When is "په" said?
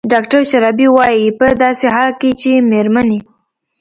1.39-1.47